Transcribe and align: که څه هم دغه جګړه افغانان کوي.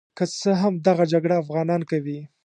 که 0.17 0.23
څه 0.39 0.51
هم 0.61 0.73
دغه 0.87 1.03
جګړه 1.13 1.35
افغانان 1.43 1.81
کوي. 1.91 2.19